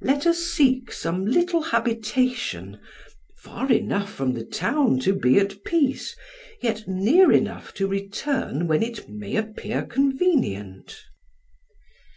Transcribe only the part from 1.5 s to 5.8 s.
habitation, far enough from the town to be at